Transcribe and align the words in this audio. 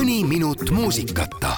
mõni 0.00 0.22
minut 0.24 0.70
muusikata 0.72 1.50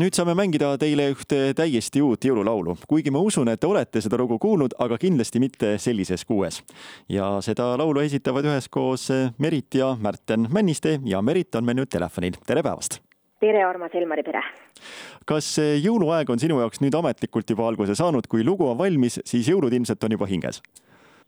nüüd 0.00 0.16
saame 0.16 0.32
mängida 0.34 0.72
teile 0.82 1.04
ühte 1.12 1.52
täiesti 1.54 2.00
uut 2.02 2.26
jõululaulu, 2.26 2.74
kuigi 2.90 3.12
ma 3.14 3.20
usun, 3.22 3.52
et 3.52 3.60
te 3.62 3.68
olete 3.70 4.02
seda 4.02 4.18
lugu 4.18 4.40
kuulnud, 4.42 4.74
aga 4.82 4.98
kindlasti 4.98 5.38
mitte 5.38 5.76
sellises 5.78 6.26
kuues. 6.26 6.58
ja 7.06 7.28
seda 7.46 7.68
laulu 7.78 8.02
esitavad 8.02 8.48
üheskoos 8.50 9.06
Merit 9.38 9.78
ja 9.78 9.92
Märten 9.94 10.48
Männiste 10.50 10.98
ja 11.06 11.22
Merit 11.22 11.54
on 11.54 11.68
meil 11.68 11.78
nüüd 11.78 11.92
telefonil, 11.92 12.40
tere 12.46 12.66
päevast! 12.66 12.98
tere, 13.38 13.62
armas 13.62 13.94
Elmari 13.94 14.26
pere! 14.26 14.42
kas 15.24 15.54
jõuluaeg 15.86 16.34
on 16.34 16.42
sinu 16.42 16.58
jaoks 16.64 16.82
nüüd 16.82 16.98
ametlikult 16.98 17.54
juba 17.54 17.70
alguse 17.70 17.94
saanud, 17.94 18.26
kui 18.26 18.42
lugu 18.42 18.66
on 18.66 18.78
valmis, 18.82 19.20
siis 19.22 19.54
jõulud 19.54 19.70
ilmselt 19.70 20.02
on 20.02 20.18
juba 20.18 20.26
hinges? 20.26 20.58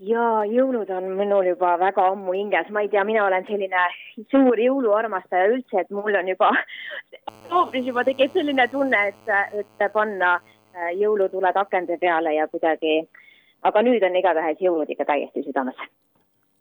Jaa, 0.02 0.44
jõulud 0.48 0.90
on 0.90 1.10
minul 1.18 1.46
juba 1.46 1.74
väga 1.80 2.08
ammu 2.12 2.34
hinges, 2.34 2.70
ma 2.74 2.82
ei 2.84 2.90
tea, 2.92 3.04
mina 3.06 3.26
olen 3.26 3.46
selline 3.48 3.84
suur 4.30 4.60
jõuluarmastaja 4.60 5.50
üldse, 5.52 5.84
et 5.84 5.90
mul 5.94 6.16
on 6.18 6.28
juba, 6.28 6.50
oktoobris 7.32 7.86
juba 7.90 8.04
tekib 8.06 8.32
selline 8.34 8.68
tunne, 8.72 9.02
et, 9.12 9.34
et 9.60 9.84
panna 9.92 10.36
äh, 10.38 10.94
jõulutuled 10.98 11.60
akende 11.60 11.98
peale 12.00 12.34
ja 12.36 12.48
kuidagi, 12.50 13.02
aga 13.62 13.84
nüüd 13.86 14.02
on 14.04 14.18
igatahes 14.18 14.64
jõulud 14.64 14.90
ikka 14.90 15.06
täiesti 15.12 15.44
südames. 15.46 15.78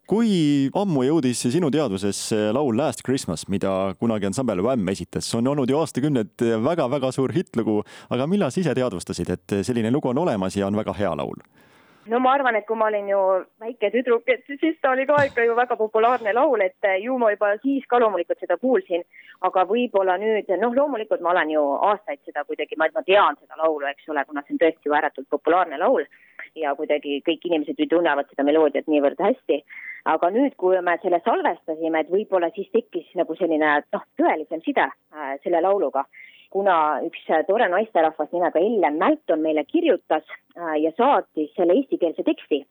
Kui 0.04 0.68
ammu 0.76 1.06
jõudis 1.06 1.46
sinu 1.48 1.70
teadvusesse 1.72 2.50
laul 2.52 2.76
Last 2.76 3.00
Christmas, 3.06 3.46
mida 3.48 3.94
kunagi 3.96 4.28
ansambel 4.28 4.60
Wham 4.60 4.84
esitas, 4.92 5.30
on 5.32 5.48
olnud 5.48 5.70
ju 5.72 5.78
aastakümneid 5.80 6.44
väga-väga 6.60 7.08
suur 7.16 7.32
hittlugu, 7.32 7.78
aga 8.12 8.26
millal 8.28 8.52
sa 8.52 8.60
ise 8.60 8.74
teadvustasid, 8.76 9.32
et 9.32 9.54
selline 9.64 9.88
lugu 9.94 10.12
on 10.12 10.20
olemas 10.20 10.58
ja 10.60 10.68
on 10.68 10.76
väga 10.76 10.92
hea 11.00 11.14
laul? 11.16 11.40
No 12.06 12.20
ma 12.20 12.32
arvan, 12.36 12.56
et 12.58 12.66
kui 12.66 12.76
ma 12.76 12.88
olin 12.90 13.08
ju 13.08 13.20
väike 13.62 13.90
tüdruk, 13.94 14.28
et 14.28 14.44
siis 14.60 14.76
ta 14.82 14.92
oli 14.92 15.06
ka 15.08 15.22
ikka 15.28 15.44
ju 15.46 15.54
väga 15.56 15.76
populaarne 15.80 16.34
laul, 16.36 16.60
et 16.60 16.88
ju 17.02 17.16
ma 17.18 17.30
juba 17.32 17.54
siis 17.62 17.86
ka 17.88 18.00
loomulikult 18.02 18.40
seda 18.40 18.56
kuulsin, 18.60 19.04
aga 19.48 19.64
võib-olla 19.70 20.18
nüüd, 20.20 20.50
noh, 20.60 20.76
loomulikult 20.76 21.24
ma 21.24 21.32
olen 21.32 21.54
ju 21.54 21.64
aastaid 21.90 22.20
seda 22.26 22.44
kuidagi, 22.44 22.76
ma 22.80 22.90
tean 23.06 23.40
seda 23.40 23.60
laulu, 23.62 23.86
eks 23.90 24.08
ole, 24.12 24.24
kuna 24.28 24.44
see 24.44 24.56
on 24.56 24.62
tõesti 24.64 24.90
ju 24.90 24.96
ääretult 24.98 25.30
populaarne 25.32 25.80
laul 25.80 26.04
ja 26.58 26.74
kuidagi 26.78 27.20
kõik 27.26 27.48
inimesed 27.48 27.80
ju 27.80 27.88
tunnevad 27.90 28.28
seda 28.30 28.46
meloodiat 28.46 28.86
niivõrd 28.90 29.20
hästi. 29.20 29.64
aga 30.04 30.28
nüüd, 30.30 30.52
kui 30.60 30.76
me 30.84 30.98
selle 31.00 31.20
salvestasime, 31.24 32.00
et 32.00 32.10
võib-olla 32.12 32.50
siis 32.52 32.68
tekkis 32.72 33.06
nagu 33.16 33.34
selline 33.38 33.70
noh, 33.92 34.02
tõelisem 34.20 34.60
side 34.60 34.84
äh, 34.84 35.36
selle 35.42 35.62
lauluga 35.64 36.04
kuna 36.54 36.76
üks 37.06 37.24
tore 37.48 37.66
naisterahvas 37.72 38.30
nimega 38.32 38.62
Ellen 38.62 38.98
Mälton 39.02 39.42
meile 39.42 39.64
kirjutas 39.66 40.24
äh, 40.56 40.76
ja 40.82 40.92
saatis 40.96 41.50
selle 41.56 41.74
eestikeelse 41.80 42.22
teksti 42.26 42.62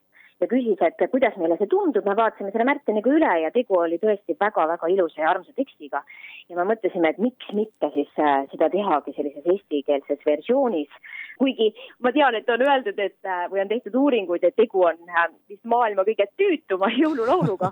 ja 0.42 0.48
küsis, 0.50 0.80
et 0.84 1.02
kuidas 1.12 1.36
meile 1.39 1.58
see 1.59 1.70
tundub, 1.72 2.06
me 2.08 2.16
vaatasime 2.17 2.52
selle 2.52 2.67
Märteniga 2.67 3.12
üle 3.14 3.34
ja 3.44 3.52
tegu 3.56 3.78
oli 3.80 4.00
tõesti 4.02 4.36
väga-väga 4.40 4.90
ilusa 4.92 5.22
ja 5.22 5.30
armsa 5.31 5.53
tekstiga. 5.56 6.03
ja 6.50 6.58
me 6.58 6.66
mõtlesime, 6.73 7.14
et 7.14 7.20
miks 7.23 7.52
mitte 7.56 7.90
siis 7.94 8.09
äh, 8.20 8.44
seda 8.52 8.67
tehagi 8.70 9.14
sellises 9.16 9.45
eestikeelses 9.53 10.25
versioonis. 10.25 10.90
Kuigi 11.40 11.70
ma 12.03 12.12
tean, 12.12 12.36
et 12.36 12.50
on 12.52 12.62
öeldud, 12.66 13.00
et 13.00 13.30
äh, 13.30 13.45
või 13.52 13.64
on 13.64 13.72
tehtud 13.72 13.95
uuringuid, 13.95 14.44
et 14.44 14.58
tegu 14.59 14.84
on 14.90 15.00
äh, 15.08 15.30
vist 15.50 15.64
maailma 15.64 16.03
kõige 16.09 16.28
tüütuma 16.38 16.92
jõululauluga. 17.02 17.72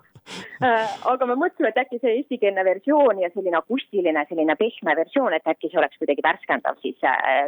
Aga 0.62 1.26
me 1.26 1.34
mõtlesime, 1.34 1.72
et 1.72 1.80
äkki 1.82 1.98
see 1.98 2.12
eestikeelne 2.20 2.64
versioon 2.64 3.20
ja 3.24 3.32
selline 3.34 3.58
akustiline, 3.58 4.22
selline 4.30 4.56
pehme 4.56 4.94
versioon, 4.96 5.34
et 5.34 5.48
äkki 5.50 5.72
see 5.72 5.80
oleks 5.82 5.98
kuidagi 5.98 6.22
värskendav 6.24 6.78
siis 6.84 7.02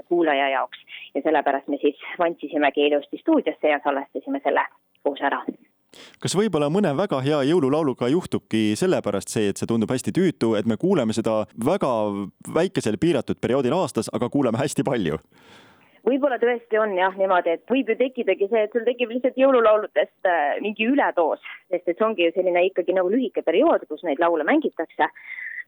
kuulaja 0.09 0.49
jaoks. 0.55 0.81
Ja 1.13 1.21
sellepärast 1.21 1.69
me 1.69 1.77
siis 1.83 2.01
vantsisimegi 2.19 2.87
ilusti 2.89 3.21
stuudiosse 3.21 3.69
ja 3.69 3.79
salvestasime 3.85 4.41
selle 4.43 4.65
koos 5.03 5.21
ära 5.21 5.43
kas 6.23 6.35
võib-olla 6.37 6.69
mõne 6.73 6.93
väga 6.97 7.19
hea 7.25 7.41
jõululauluga 7.49 8.09
juhtubki 8.09 8.73
sellepärast 8.79 9.33
see, 9.33 9.51
et 9.51 9.59
see 9.59 9.69
tundub 9.69 9.91
hästi 9.93 10.13
tüütu, 10.15 10.53
et 10.57 10.69
me 10.69 10.77
kuuleme 10.81 11.13
seda 11.15 11.43
väga 11.65 11.91
väikesel 12.55 12.97
piiratud 13.01 13.41
perioodil 13.41 13.75
aastas, 13.77 14.09
aga 14.13 14.31
kuuleme 14.33 14.61
hästi 14.61 14.85
palju? 14.87 15.19
võib-olla 16.03 16.35
tõesti 16.35 16.79
on 16.81 16.97
jah 16.97 17.13
niimoodi, 17.15 17.53
et 17.55 17.69
võib 17.71 17.87
ju 17.87 17.95
tekkidagi 17.99 18.49
see, 18.51 18.65
et 18.65 18.73
sul 18.75 18.83
tekib 18.83 19.13
lihtsalt 19.13 19.37
jõululauludest 19.39 20.27
äh, 20.27 20.57
mingi 20.63 20.89
üledoos, 20.91 21.39
sest 21.71 21.87
et 21.87 21.95
see 21.95 22.07
ongi 22.07 22.27
ju 22.27 22.33
selline 22.35 22.65
ikkagi 22.67 22.95
nagu 22.97 23.11
lühike 23.13 23.43
periood, 23.45 23.85
kus 23.87 24.03
neid 24.03 24.19
laule 24.19 24.43
mängitakse 24.47 25.07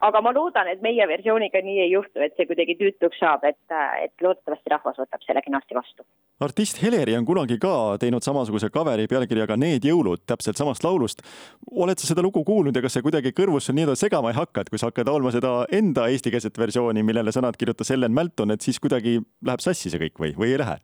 aga 0.04 0.22
ma 0.22 0.34
loodan, 0.36 0.68
et 0.68 0.82
meie 0.84 1.08
versiooniga 1.08 1.62
nii 1.64 1.80
ei 1.86 1.92
juhtu, 1.92 2.20
et 2.24 2.36
see 2.36 2.48
kuidagi 2.50 2.76
tüütuks 2.80 3.20
saab, 3.22 3.46
et, 3.48 3.60
et 4.04 4.26
loodetavasti 4.26 4.74
rahvas 4.74 5.00
võtab 5.00 5.24
selle 5.26 5.44
kenasti 5.46 5.78
vastu. 5.78 6.06
artist 6.44 6.82
Heleri 6.84 7.16
on 7.18 7.26
kunagi 7.26 7.58
ka 7.62 7.96
teinud 8.02 8.26
samasuguse 8.26 8.70
coveri 8.74 9.08
pealkirjaga 9.12 9.58
Need 9.58 9.88
jõulud 9.88 10.26
täpselt 10.28 10.60
samast 10.60 10.84
laulust. 10.84 11.24
oled 11.72 12.00
sa 12.00 12.12
seda 12.12 12.26
lugu 12.26 12.44
kuulnud 12.44 12.76
ja 12.76 12.84
kas 12.84 12.98
see 12.98 13.06
kuidagi 13.06 13.34
kõrvus 13.38 13.70
sul 13.70 13.76
nii-öelda 13.80 13.96
segama 14.00 14.34
ei 14.34 14.40
hakka, 14.40 14.62
et 14.62 14.70
kui 14.70 14.82
sa 14.82 14.92
hakkad 14.92 15.10
laulma 15.10 15.32
seda 15.32 15.66
enda 15.72 16.10
eestikeelset 16.12 16.58
versiooni, 16.60 17.04
millele 17.04 17.32
sõnad 17.32 17.58
kirjutas 17.58 17.92
Ellen 17.92 18.14
Mälton, 18.14 18.52
et 18.52 18.62
siis 18.62 18.80
kuidagi 18.80 19.20
läheb 19.46 19.64
sassi 19.64 19.90
see 19.90 20.02
kõik 20.08 20.20
või, 20.20 20.36
või 20.36 20.56
ei 20.56 20.64
lähe? 20.64 20.80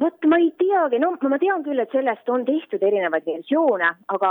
vot 0.00 0.24
ma 0.24 0.38
ei 0.40 0.48
teagi, 0.56 0.98
no 1.02 1.12
ma 1.28 1.38
tean 1.38 1.64
küll, 1.66 1.80
et 1.82 1.92
sellest 1.92 2.28
on 2.32 2.46
tehtud 2.48 2.82
erinevaid 2.82 3.26
versioone, 3.26 3.90
aga 4.08 4.30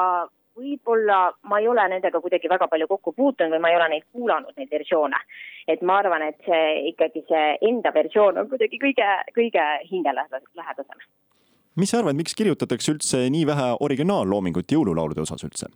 võib-olla 0.59 1.19
ma 1.49 1.59
ei 1.61 1.67
ole 1.71 1.87
nendega 1.93 2.21
kuidagi 2.21 2.51
väga 2.51 2.67
palju 2.71 2.87
kokku 2.91 3.13
puutunud 3.15 3.55
või 3.55 3.63
ma 3.63 3.71
ei 3.71 3.77
ole 3.79 3.89
neid 3.93 4.05
kuulanud, 4.11 4.53
neid 4.57 4.71
versioone. 4.71 5.19
et 5.67 5.81
ma 5.81 5.99
arvan, 6.03 6.25
et 6.25 6.39
see 6.45 6.89
ikkagi 6.91 7.23
see 7.29 7.57
enda 7.69 7.93
versioon 7.95 8.37
on 8.41 8.49
kuidagi 8.49 8.79
kõige, 8.81 9.09
kõige 9.35 9.65
hingelähedasem. 9.91 11.03
mis 11.75 11.91
sa 11.91 11.99
arvad, 11.99 12.15
miks 12.15 12.35
kirjutatakse 12.35 12.91
üldse 12.91 13.29
nii 13.29 13.45
vähe 13.47 13.69
originaalloomingut 13.79 14.71
jõululaulude 14.71 15.21
osas 15.21 15.43
üldse? 15.43 15.71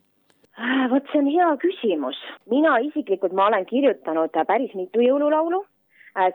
Äh, 0.54 0.90
vot 0.92 1.06
see 1.12 1.20
on 1.20 1.30
hea 1.34 1.52
küsimus. 1.58 2.18
mina 2.50 2.78
isiklikult, 2.78 3.34
ma 3.34 3.48
olen 3.48 3.66
kirjutanud 3.66 4.44
päris 4.48 4.76
mitu 4.76 5.02
jõululaulu 5.02 5.64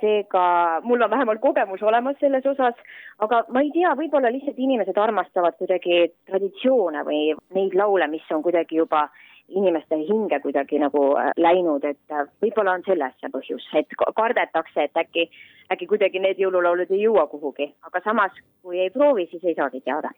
seega 0.00 0.81
mul 0.83 1.03
on 1.03 1.11
vähemalt 1.11 1.41
kogemus 1.41 1.83
olemas 1.83 2.16
selles 2.21 2.47
osas, 2.47 2.75
aga 3.19 3.44
ma 3.55 3.62
ei 3.62 3.71
tea, 3.75 3.94
võib-olla 3.99 4.33
lihtsalt 4.34 4.59
inimesed 4.59 4.99
armastavad 4.99 5.56
kuidagi 5.59 6.09
traditsioone 6.27 7.05
või 7.06 7.22
neid 7.55 7.77
laule, 7.78 8.09
mis 8.11 8.27
on 8.34 8.43
kuidagi 8.43 8.81
juba 8.81 9.09
inimeste 9.49 9.97
hinge 9.97 10.41
kuidagi 10.44 10.78
nagu 10.83 11.05
äh, 11.16 11.31
läinud, 11.41 11.84
et 11.84 12.12
äh, 12.12 12.27
võib-olla 12.43 12.77
on 12.77 12.84
selles 12.87 13.15
see 13.21 13.33
põhjus, 13.33 13.69
et 13.81 13.94
kardetakse, 14.16 14.89
et 14.89 15.05
äkki, 15.05 15.28
äkki 15.72 15.89
kuidagi 15.89 16.21
need 16.21 16.41
jõululaulud 16.43 16.91
ei 16.93 17.06
jõua 17.06 17.27
kuhugi, 17.33 17.71
aga 17.89 18.03
samas, 18.05 18.34
kui 18.62 18.83
ei 18.83 18.91
proovi, 18.93 19.28
siis 19.31 19.45
ei 19.45 19.56
saagi 19.56 19.81
teada 19.81 20.12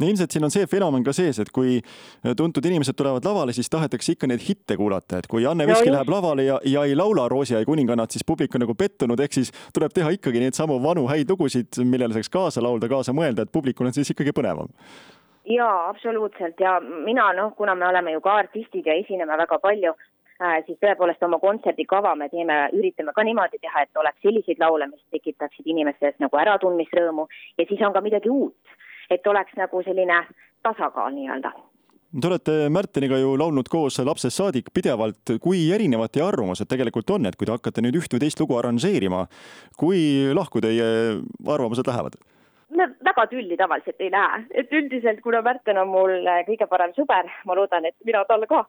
no 0.00 0.08
ilmselt 0.08 0.32
siin 0.34 0.46
on 0.46 0.54
see 0.54 0.66
fenomen 0.70 1.04
ka 1.06 1.14
sees, 1.16 1.38
et 1.42 1.52
kui 1.54 1.78
tuntud 2.36 2.66
inimesed 2.66 2.96
tulevad 2.98 3.26
lavale, 3.26 3.54
siis 3.56 3.70
tahetakse 3.72 4.16
ikka 4.16 4.30
neid 4.30 4.42
hitte 4.46 4.76
kuulata, 4.80 5.20
et 5.20 5.30
kui 5.30 5.46
Anne 5.48 5.66
Veski 5.68 5.92
läheb 5.92 6.10
lavale 6.12 6.46
ja, 6.48 6.58
ja 6.64 6.84
ei 6.88 6.96
laula 6.98 7.28
Roosiai 7.30 7.68
kuningannat, 7.68 8.16
siis 8.16 8.26
publik 8.26 8.54
on 8.56 8.64
nagu 8.64 8.76
pettunud, 8.78 9.20
ehk 9.20 9.38
siis 9.38 9.52
tuleb 9.76 9.94
teha 9.96 10.12
ikkagi 10.16 10.42
neid 10.42 10.58
samu 10.58 10.80
vanu 10.82 11.06
häid 11.10 11.30
lugusid, 11.30 11.82
millele 11.84 12.16
saaks 12.16 12.32
kaasa 12.32 12.64
laulda, 12.64 12.88
kaasa 12.90 13.14
mõelda, 13.16 13.46
et 13.46 13.52
publikul 13.52 13.90
on 13.90 13.96
siis 13.96 14.10
ikkagi 14.14 14.34
põnevam. 14.36 14.70
Jaa, 15.50 15.88
absoluutselt. 15.88 16.60
Ja 16.60 16.78
mina 16.80 17.32
noh, 17.32 17.54
kuna 17.56 17.74
me 17.74 17.86
oleme 17.88 18.12
ju 18.12 18.20
ka 18.20 18.34
artistid 18.42 18.86
ja 18.86 18.94
esineme 18.94 19.38
väga 19.40 19.58
palju 19.58 19.94
äh,, 19.94 20.60
siis 20.66 20.78
tõepoolest 20.84 21.24
oma 21.26 21.40
kontserdikava 21.42 22.12
me 22.14 22.28
teeme, 22.32 22.58
üritame 22.76 23.14
ka 23.16 23.24
niimoodi 23.26 23.58
teha, 23.62 23.86
et 23.86 24.02
oleks 24.02 24.20
selliseid 24.26 24.60
laule, 24.62 24.90
mis 24.92 25.02
tekitaksid 25.16 25.66
inimestes 25.66 26.20
nagu 26.22 26.42
äratundmisrõõmu. 26.44 27.26
Ja 27.58 27.66
siis 27.68 27.82
on 27.86 27.96
ka 27.96 28.04
midagi 28.04 28.30
uut 28.30 28.76
et 29.10 29.26
oleks 29.26 29.56
nagu 29.58 29.82
selline 29.82 30.22
tasakaal 30.62 31.12
nii-öelda. 31.14 31.52
Te 32.10 32.26
olete 32.26 32.54
Märteniga 32.74 33.20
ju 33.20 33.36
laulnud 33.38 33.68
koos 33.70 34.00
lapsest 34.02 34.40
saadik 34.40 34.72
pidevalt, 34.74 35.30
kui 35.42 35.60
erinevad 35.70 36.10
teie 36.10 36.24
arvamused 36.26 36.66
tegelikult 36.66 37.10
on, 37.14 37.28
et 37.28 37.36
kui 37.38 37.46
te 37.46 37.54
hakkate 37.54 37.84
nüüd 37.84 38.00
üht 38.00 38.10
või 38.10 38.24
teist 38.24 38.42
lugu 38.42 38.56
arranžeerima, 38.58 39.28
kui 39.78 40.00
lahku 40.34 40.62
teie 40.64 40.88
arvamused 41.46 41.86
lähevad? 41.86 42.18
no 42.70 42.86
väga 43.06 43.26
tülli 43.30 43.56
tavaliselt 43.58 44.02
ei 44.02 44.10
lähe, 44.14 44.42
et 44.58 44.72
üldiselt, 44.74 45.22
kuna 45.22 45.42
Märten 45.42 45.78
on 45.78 45.90
mul 45.90 46.26
kõige 46.46 46.66
parem 46.70 46.92
sõber, 46.98 47.30
ma 47.46 47.54
loodan, 47.58 47.86
et 47.86 47.96
mina 48.06 48.24
talle 48.26 48.46
ka, 48.50 48.64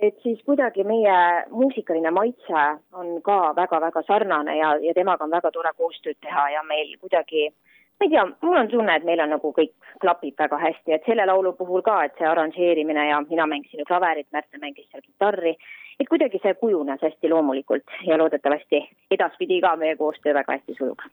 et 0.00 0.16
siis 0.24 0.40
kuidagi 0.44 0.84
meie 0.88 1.16
muusikaline 1.52 2.12
maitse 2.12 2.62
on 2.96 3.20
ka 3.24 3.54
väga-väga 3.56 4.04
sarnane 4.08 4.56
ja, 4.56 4.72
ja 4.84 4.96
temaga 4.96 5.24
on 5.24 5.32
väga 5.32 5.52
tore 5.52 5.72
koostööd 5.76 6.20
teha 6.24 6.48
ja 6.56 6.64
meil 6.68 6.96
kuidagi 7.00 7.48
äh, 7.48 7.71
ma 8.00 8.06
ei 8.06 8.10
tea, 8.10 8.24
mul 8.42 8.58
on 8.58 8.68
tunne, 8.68 8.96
et 8.96 9.04
meil 9.06 9.20
on 9.22 9.30
nagu 9.34 9.52
kõik 9.56 9.72
klapib 10.02 10.38
väga 10.38 10.58
hästi, 10.58 10.96
et 10.96 11.06
selle 11.06 11.26
laulu 11.26 11.52
puhul 11.58 11.84
ka, 11.86 12.00
et 12.04 12.16
see 12.18 12.26
arranžeerimine 12.26 13.08
ja 13.08 13.20
mina 13.28 13.46
mängisin 13.46 13.82
ju 13.82 13.88
klaverit, 13.88 14.26
Märten 14.32 14.60
mängis 14.60 14.88
seal 14.90 15.04
kitarri, 15.04 15.56
et 16.00 16.08
kuidagi 16.08 16.40
see 16.42 16.54
kujunes 16.60 17.02
hästi 17.02 17.30
loomulikult 17.30 17.98
ja 18.06 18.18
loodetavasti 18.18 18.82
edaspidi 19.10 19.60
ka 19.60 19.76
meie 19.76 19.96
koostöö 19.96 20.34
väga 20.34 20.58
hästi 20.58 20.78
sujub. 20.78 21.04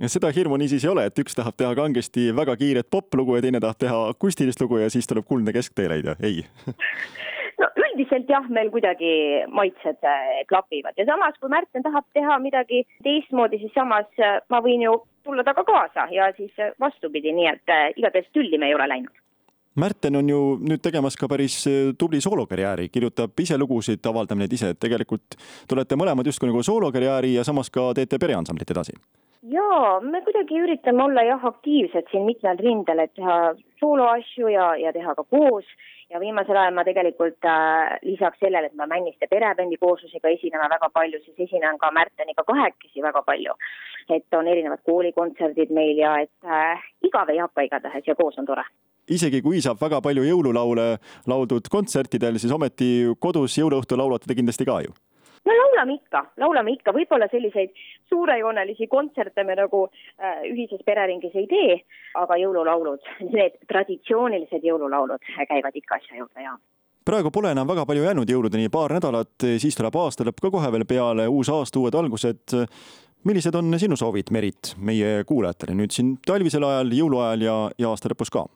Ja 0.00 0.08
seda 0.12 0.28
hirmu 0.36 0.58
niisiis 0.60 0.84
ei 0.84 0.90
ole, 0.92 1.06
et 1.08 1.18
üks 1.18 1.34
tahab 1.34 1.56
teha 1.56 1.72
kangesti 1.74 2.28
väga 2.36 2.56
kiiret 2.60 2.90
poplugu 2.92 3.38
ja 3.38 3.44
teine 3.46 3.60
tahab 3.64 3.78
teha 3.80 4.00
akustilist 4.12 4.60
lugu 4.60 4.82
ja 4.82 4.90
siis 4.92 5.08
tuleb 5.08 5.24
kuldne 5.24 5.54
kesktee 5.56 5.88
leida, 5.88 6.18
ei. 6.22 6.44
No 7.56 7.70
üldiselt 7.80 8.28
jah, 8.28 8.44
meil 8.52 8.68
kuidagi 8.68 9.10
maitsed 9.48 10.04
äh, 10.04 10.42
klapivad. 10.50 10.92
Ja 11.00 11.06
samas, 11.08 11.38
kui 11.40 11.48
Märten 11.48 11.80
tahab 11.86 12.04
teha 12.12 12.34
midagi 12.44 12.82
teistmoodi, 13.06 13.62
siis 13.62 13.72
samas 13.72 14.10
äh, 14.20 14.42
ma 14.52 14.60
võin 14.60 14.84
ju 14.84 14.98
tulla 15.26 15.44
temaga 15.44 15.64
kaasa 15.68 16.08
ja 16.14 16.32
siis 16.38 16.56
äh, 16.58 16.72
vastupidi, 16.80 17.34
nii 17.36 17.52
et 17.52 17.78
igatahes 17.96 18.32
tülli 18.32 18.58
me 18.58 18.70
ei 18.70 18.78
ole 18.78 18.88
läinud. 18.88 19.22
Märten 19.76 20.16
on 20.16 20.28
ju 20.28 20.38
nüüd 20.64 20.80
tegemas 20.80 21.18
ka 21.20 21.28
päris 21.28 21.58
äh, 21.68 21.90
tubli 22.00 22.20
soolokarjääri, 22.24 22.88
kirjutab 22.88 23.36
ise 23.44 23.58
lugusid, 23.60 24.00
avaldab 24.08 24.40
neid 24.40 24.54
ise, 24.56 24.70
et 24.72 24.80
tegelikult 24.80 25.36
te 25.36 25.76
olete 25.76 25.98
mõlemad 26.00 26.24
justkui 26.24 26.48
nagu 26.48 26.62
soolokarjääri 26.64 27.34
ja 27.34 27.44
samas 27.44 27.68
ka 27.70 27.90
teete 27.98 28.16
pereansamblit 28.22 28.72
edasi. 28.72 28.96
Jaa, 29.52 30.00
me 30.00 30.22
kuidagi 30.24 30.62
üritame 30.64 31.04
olla 31.04 31.26
jah, 31.28 31.44
aktiivsed 31.44 32.08
siin 32.10 32.24
mitmel 32.24 32.56
rindel, 32.58 33.04
et 33.04 33.12
teha 33.20 33.36
sooloasju 33.82 34.48
ja, 34.50 34.70
ja 34.80 34.94
teha 34.96 35.12
ka 35.14 35.26
koos 35.28 35.68
ja 36.10 36.20
viimasel 36.20 36.56
ajal 36.56 36.74
ma 36.74 36.84
tegelikult 36.86 37.48
äh, 37.50 37.96
lisaks 38.06 38.38
sellele, 38.42 38.70
et 38.70 38.78
ma 38.78 38.86
Männiste 38.90 39.28
perebändi 39.30 39.78
kooslusega 39.80 40.30
esineme 40.34 40.68
väga 40.70 40.90
palju, 40.94 41.20
siis 41.24 41.46
esinen 41.48 41.78
ka 41.82 41.90
Märteniga 41.90 42.44
kahekesi 42.46 43.02
väga 43.02 43.22
palju. 43.22 43.54
et 44.08 44.34
on 44.38 44.46
erinevad 44.46 44.78
koolikontserdid 44.86 45.72
meil 45.74 45.98
ja 45.98 46.12
et 46.22 46.44
äh, 46.46 46.84
igav 47.02 47.30
ei 47.30 47.40
hakka 47.42 47.64
igatahes 47.66 48.06
ja 48.06 48.14
koos 48.14 48.38
on 48.38 48.46
tore 48.46 48.62
isegi 49.10 49.40
kui 49.42 49.60
saab 49.62 49.80
väga 49.82 50.00
palju 50.02 50.22
jõululaule 50.26 50.86
lauldud 51.26 51.68
kontsertidel, 51.70 52.38
siis 52.38 52.52
ometi 52.52 52.88
kodus 53.18 53.58
jõuluõhtu 53.58 53.98
laulate 53.98 54.30
te 54.30 54.38
kindlasti 54.38 54.66
ka 54.66 54.80
ju 54.86 54.94
no 55.46 55.56
laulame 55.60 55.98
ikka, 56.00 56.24
laulame 56.42 56.76
ikka, 56.76 56.94
võib-olla 56.96 57.28
selliseid 57.32 57.74
suurejoonelisi 58.10 58.88
kontserte 58.92 59.44
me 59.44 59.56
nagu 59.58 59.86
äh, 59.88 60.44
ühises 60.50 60.82
pereringis 60.86 61.34
ei 61.34 61.46
tee, 61.50 61.76
aga 62.22 62.38
jõululaulud, 62.42 63.12
need 63.32 63.60
traditsioonilised 63.70 64.64
jõululaulud 64.66 65.30
käivad 65.48 65.78
ikka 65.82 66.00
asja 66.00 66.22
juurde 66.22 66.46
ja 66.46 66.56
praegu 67.06 67.30
pole 67.30 67.52
enam 67.54 67.68
väga 67.68 67.84
palju 67.86 68.02
jäänud 68.02 68.30
jõuludeni, 68.30 68.70
paar 68.72 68.96
nädalat, 68.96 69.44
siis 69.62 69.76
tuleb 69.78 69.94
aasta 70.00 70.26
lõpp 70.26 70.42
ka 70.42 70.50
kohe 70.50 70.70
veel 70.74 70.84
peale, 70.90 71.28
uus 71.30 71.50
aasta, 71.54 71.78
uued 71.78 71.94
algused. 71.94 72.56
millised 73.26 73.54
on 73.54 73.78
sinu 73.78 73.96
soovid, 73.96 74.30
Merit, 74.30 74.74
meie 74.78 75.24
kuulajatele 75.26 75.74
nüüd 75.74 75.94
siin 75.94 76.16
talvisel 76.26 76.66
ajal, 76.66 76.90
jõuluajal 76.98 77.42
ja, 77.42 77.56
ja 77.78 77.90
aasta 77.94 78.10
lõpus 78.10 78.30
ka? 78.30 78.46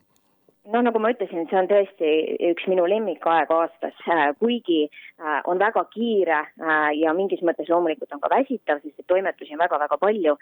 Noh, 0.69 0.81
nagu 0.85 0.99
ma 1.01 1.11
ütlesin, 1.13 1.47
see 1.49 1.57
on 1.57 1.69
tõesti 1.69 2.09
üks 2.51 2.67
minu 2.69 2.85
lemmikaeg 2.89 3.51
aastas, 3.53 3.95
äh, 4.07 4.27
kuigi 4.39 4.83
äh, 4.87 5.39
on 5.49 5.61
väga 5.61 5.83
kiire 5.93 6.41
äh, 6.43 6.91
ja 6.99 7.13
mingis 7.17 7.41
mõttes 7.45 7.69
loomulikult 7.71 8.13
on 8.13 8.21
ka 8.21 8.29
väsitav, 8.33 8.81
sest 8.83 9.01
et 9.01 9.09
toimetusi 9.09 9.55
on 9.55 9.63
väga-väga 9.65 9.97
palju. 10.01 10.37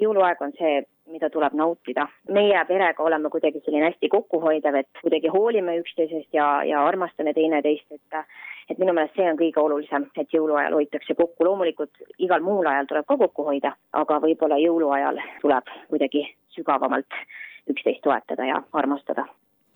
jõuluaeg 0.00 0.38
on 0.40 0.54
see, 0.56 0.86
mida 1.12 1.28
tuleb 1.30 1.52
nautida. 1.52 2.06
meie 2.28 2.64
perega 2.64 3.02
oleme 3.02 3.28
kuidagi 3.30 3.60
selline 3.60 3.90
hästi 3.90 4.08
kokkuhoidev, 4.08 4.74
et 4.74 5.02
kuidagi 5.02 5.28
hoolime 5.28 5.76
üksteisest 5.82 6.32
ja, 6.32 6.62
ja 6.64 6.86
armastame 6.86 7.34
teineteist, 7.34 7.86
et 7.92 8.24
et 8.70 8.78
minu 8.78 8.94
meelest 8.94 9.16
see 9.18 9.26
on 9.28 9.36
kõige 9.36 9.60
olulisem, 9.60 10.06
et 10.16 10.32
jõuluajal 10.32 10.72
hoitakse 10.72 11.14
kokku, 11.14 11.44
loomulikult 11.44 11.90
igal 12.18 12.40
muul 12.40 12.66
ajal 12.66 12.86
tuleb 12.88 13.06
ka 13.06 13.18
kokku 13.18 13.44
hoida, 13.44 13.74
aga 13.92 14.20
võib-olla 14.22 14.56
jõuluajal 14.62 15.20
tuleb 15.42 15.70
kuidagi 15.90 16.24
sügavamalt 16.56 17.20
üksteist 17.68 18.00
toetada 18.06 18.46
ja 18.48 18.62
armastada 18.72 19.26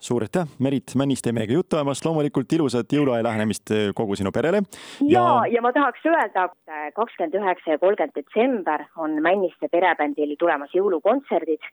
suur 0.01 0.23
aitäh, 0.23 0.47
Merit 0.59 0.95
Männiste 0.95 1.33
meiega 1.33 1.53
juttu 1.53 1.77
ajamast, 1.77 2.05
loomulikult 2.05 2.53
ilusat 2.53 2.93
jõuluaja 2.93 3.25
lähenemist 3.25 3.71
eh, 3.75 3.89
kogu 3.97 4.17
sinu 4.17 4.33
perele. 4.33 4.63
ja, 5.01 5.23
ja, 5.23 5.47
ja 5.57 5.63
ma 5.65 5.73
tahaks 5.73 6.05
öelda, 6.07 6.47
et 6.51 6.95
kakskümmend 6.95 7.35
üheksa 7.41 7.75
ja 7.75 7.81
kolmkümmend 7.83 8.15
detsember 8.19 8.87
on 8.97 9.19
Männiste 9.25 9.69
perebändil 9.73 10.37
tulemas 10.39 10.75
jõulukontserdid. 10.77 11.65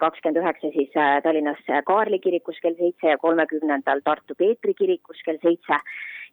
kakskümmend 0.00 0.42
üheksa 0.42 0.72
siis 0.72 0.96
äh, 0.96 1.20
Tallinnas 1.22 1.62
Kaarli 1.86 2.18
kirikus 2.18 2.60
kell 2.62 2.76
seitse 2.78 3.14
ja 3.14 3.18
kolmekümnendal 3.18 4.00
Tartu 4.04 4.34
Peetri 4.34 4.74
kirikus 4.74 5.22
kell 5.24 5.38
seitse 5.42 5.80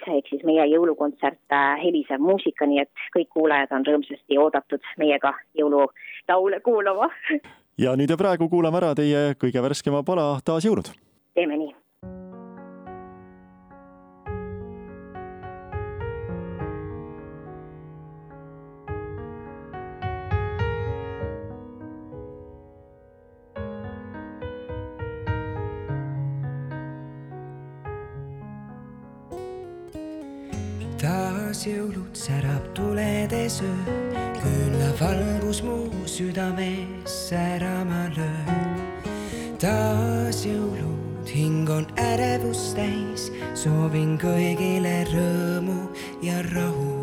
ehk 0.07 0.28
siis 0.30 0.44
meie 0.48 0.66
jõulukontsert 0.72 1.54
äh, 1.54 1.78
helisev 1.84 2.24
muusika, 2.24 2.66
nii 2.66 2.81
et 2.84 3.07
kõik 3.16 3.30
kuulajad 3.36 3.75
on 3.75 3.86
rõõmsasti 3.88 4.40
oodatud 4.40 4.92
meiega 4.98 5.34
jõululaule 5.60 6.60
kuulama. 6.63 7.10
ja 7.78 7.95
nüüd 8.00 8.10
ja 8.10 8.18
praegu 8.18 8.50
kuulame 8.50 8.80
ära 8.81 8.94
teie 8.95 9.34
kõige 9.40 9.63
värskema 9.63 10.04
pala 10.04 10.38
Taas 10.45 10.66
jõulud 10.66 10.92
teeme 11.35 11.57
nii. 11.57 11.74
taas 31.03 31.65
jõulud 31.68 32.15
särab 32.15 32.69
tuledes 32.77 33.57
öö, 33.59 33.74
küünlavalgus 34.38 35.59
mu 35.65 35.75
südames 36.07 37.12
särama 37.27 38.06
lööb. 38.15 39.12
taas 39.59 40.45
jõulud 40.47 40.93
hing 41.33 41.69
on 41.69 41.85
ärevust 41.97 42.75
täis, 42.77 43.31
soovin 43.57 44.18
kõigile 44.21 45.01
rõõmu 45.09 45.89
ja 46.21 46.38
rahu. 46.51 46.94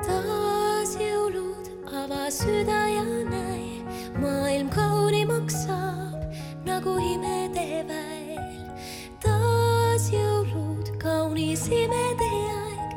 taas 0.00 0.94
jõulud, 0.96 1.68
ava 1.92 2.30
süda 2.32 2.80
ja 2.88 3.04
näe, 3.28 3.84
maailm 4.22 4.70
kaunimaks 4.72 5.60
saab 5.66 6.24
nagu 6.64 6.96
imede 7.12 7.84
väel. 7.90 8.48
taas 9.20 10.08
jõulud, 10.14 10.88
kaunis 11.02 11.68
imede 11.68 12.30
aeg, 12.56 12.90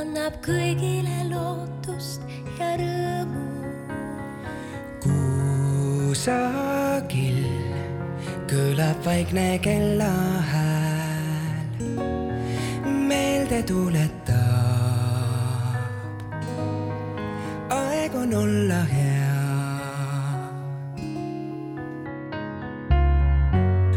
annab 0.00 0.40
kõigile 0.48 1.28
lootust 1.28 2.24
ja 2.56 2.72
rõõmu. 2.80 3.44
kusagil 6.08 7.43
kõlab 8.54 8.98
vaikne 9.02 9.58
kellahääl, 9.58 10.52
meelde 13.08 13.62
tuletab, 13.66 14.36
aeg 17.74 18.14
on 18.14 18.34
olla 18.42 18.82
hea. 18.92 19.32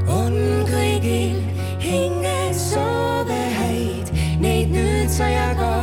on 0.07 0.33
kõigil 0.71 1.37
hinges 1.83 2.57
soove 2.71 3.43
häid, 3.59 4.09
neid 4.41 4.73
nüüd 4.73 5.09
sa 5.13 5.27
jaga 5.29 5.75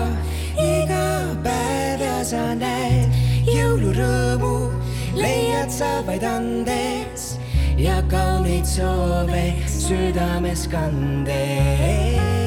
iga 0.58 1.06
päev 1.46 2.02
ja 2.02 2.18
sa 2.26 2.42
näed. 2.58 3.22
Jõulurõõmu, 3.44 4.56
leiad 5.14 5.70
sa 5.70 6.02
vaid 6.08 6.24
andes 6.26 7.34
ja 7.78 8.02
kauneid 8.10 8.66
soove 8.66 9.44
südames 9.66 10.68
kandes. 10.70 12.43